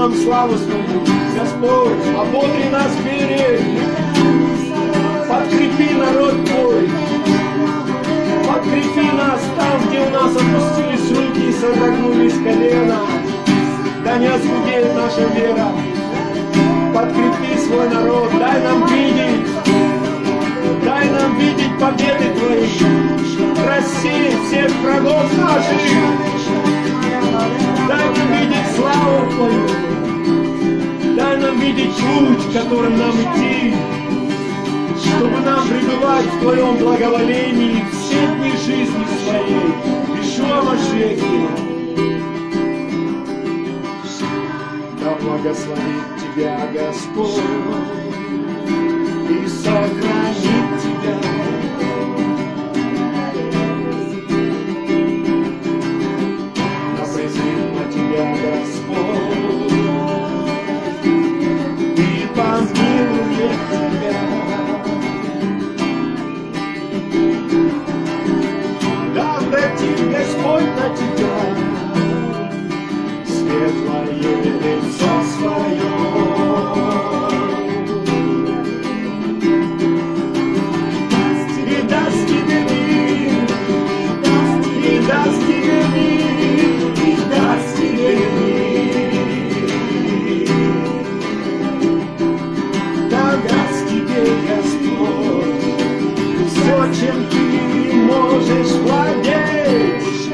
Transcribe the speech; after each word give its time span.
нам 0.00 0.14
славу 0.14 0.56
свою. 0.56 1.04
Господь, 1.38 2.16
ободри 2.16 2.70
нас 2.70 2.90
в 2.90 3.04
вере. 3.04 3.60
Подкрепи 5.28 5.94
народ 5.94 6.34
Твой. 6.46 6.88
Подкрепи 8.48 9.10
нас 9.12 9.40
там, 9.58 9.76
где 9.86 10.00
у 10.00 10.10
нас 10.10 10.32
опустились 10.34 11.10
руки 11.10 11.48
и 11.48 11.52
содрогнулись 11.52 12.32
колена. 12.32 13.00
Да 14.02 14.16
не 14.16 14.28
оскудеет 14.28 14.94
наша 14.94 15.26
вера. 15.34 15.68
Подкрепи 16.94 17.58
свой 17.58 17.88
народ, 17.90 18.30
дай 18.38 18.62
нам 18.62 18.86
видеть, 18.86 19.46
дай 20.82 21.10
нам 21.10 21.38
видеть 21.38 21.78
победы 21.78 22.34
Твои. 22.38 22.66
Рассеять 23.66 24.46
всех 24.46 24.70
врагов 24.82 25.26
наших. 25.36 26.59
Путь, 32.18 32.52
которым 32.52 32.98
нам 32.98 33.10
идти 33.10 33.74
чтобы 35.20 35.40
нам 35.40 35.68
пребывать 35.68 36.26
в 36.26 36.40
Твоем 36.40 36.76
благоволении 36.76 37.84
все 37.92 38.26
дни 38.36 38.50
жизни 38.52 39.06
своей. 39.24 40.20
Ишуа 40.20 40.62
Машехи. 40.62 41.48
Да 45.00 45.16
благословит 45.20 46.04
Тебя 46.20 46.68
Господь 46.72 48.09
можешь 98.30 98.72
владеть. 98.82 100.30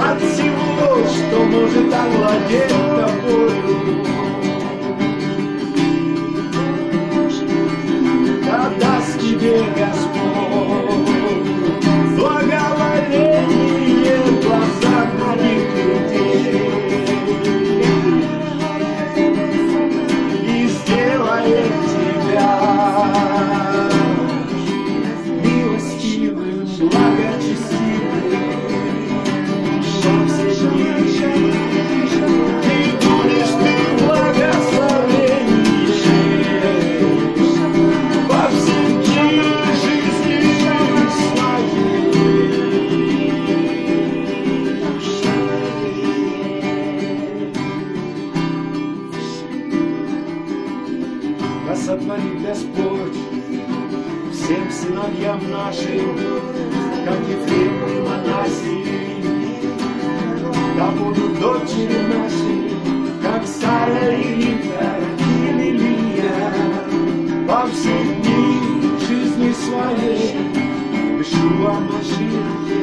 от 0.09 0.22
всего, 0.22 1.08
что 1.08 1.44
может 1.44 1.94
овладеть 1.94 2.91
Господь 52.52 53.16
всем 54.34 54.70
сыновьям 54.70 55.39
нашим, 55.50 56.17
как 57.06 57.20
Ефрем 57.30 57.76
и 57.88 58.02
Манасий. 58.02 59.23
Да 60.76 60.92
будут 60.92 61.40
дочери 61.40 62.02
наши, 62.11 62.76
как 63.23 63.48
Сара 63.48 64.16
и 64.16 64.36
Рита, 64.36 65.00
и 65.17 65.54
Лилия, 65.60 66.52
во 67.48 67.67
все 67.67 67.95
дни 68.20 68.60
жизни 69.00 69.54
своей, 69.54 70.36
Ишуа 71.22 71.80
Машихе. 71.80 72.80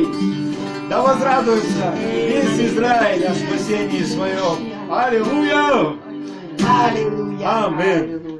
Детей. 0.00 0.56
Да 0.88 1.02
возрадуется 1.02 1.94
весь 1.96 2.70
Израиль 2.70 3.24
о 3.26 3.34
спасении 3.34 4.02
своем. 4.02 4.92
Аллилуйя! 4.92 5.96
Аллилуйя. 6.60 7.66
Аминь. 7.66 8.31